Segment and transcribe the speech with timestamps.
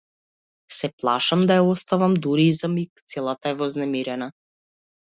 [0.77, 4.35] Се плашам да ја оставам дури и за миг, целата е вознемирена.